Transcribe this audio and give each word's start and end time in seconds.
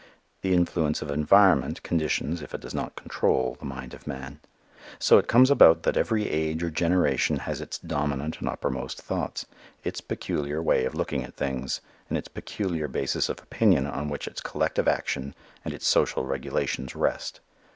The 0.41 0.55
influence 0.55 1.03
of 1.03 1.11
environment 1.11 1.83
conditions, 1.83 2.41
if 2.41 2.55
it 2.55 2.61
does 2.61 2.73
not 2.73 2.95
control, 2.95 3.55
the 3.59 3.67
mind 3.67 3.93
of 3.93 4.07
man. 4.07 4.39
So 4.97 5.19
it 5.19 5.27
comes 5.27 5.51
about 5.51 5.83
that 5.83 5.95
every 5.95 6.27
age 6.27 6.63
or 6.63 6.71
generation 6.71 7.37
has 7.37 7.61
its 7.61 7.77
dominant 7.77 8.39
and 8.39 8.49
uppermost 8.49 8.99
thoughts, 8.99 9.45
its 9.83 10.01
peculiar 10.01 10.59
way 10.59 10.85
of 10.85 10.95
looking 10.95 11.23
at 11.23 11.35
things 11.35 11.81
and 12.09 12.17
its 12.17 12.29
peculiar 12.29 12.87
basis 12.87 13.29
of 13.29 13.43
opinion 13.43 13.85
on 13.85 14.09
which 14.09 14.27
its 14.27 14.41
collective 14.41 14.87
action 14.87 15.35
and 15.63 15.71
its 15.71 15.85
social 15.87 16.25
regulations 16.25 16.95
rest. 16.95 17.39